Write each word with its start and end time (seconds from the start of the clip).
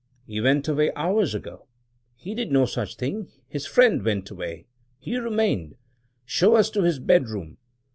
"He 0.25 0.41
went 0.41 0.67
away 0.67 0.91
hours 0.95 1.35
ago." 1.35 1.67
"He 2.15 2.33
did 2.33 2.51
no 2.51 2.65
such 2.65 2.95
thing. 2.95 3.27
His 3.47 3.67
friend 3.67 4.03
went 4.03 4.31
away; 4.31 4.65
he 4.97 5.15
remained. 5.17 5.75
Show 6.25 6.55
us 6.55 6.71
to 6.71 6.81
his 6.81 6.97
bedroom!" 6.97 7.59